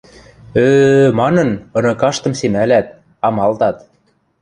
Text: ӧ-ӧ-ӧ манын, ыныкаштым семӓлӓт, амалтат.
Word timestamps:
ӧ-ӧ-ӧ 0.65 1.09
манын, 1.19 1.49
ыныкаштым 1.77 2.33
семӓлӓт, 2.39 2.87
амалтат. 3.27 3.77